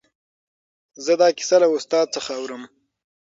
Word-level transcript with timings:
زه 1.05 1.13
دا 1.21 1.27
کیسه 1.37 1.57
له 1.61 1.67
استاد 1.77 2.07
څخه 2.15 2.31
اورم. 2.39 2.63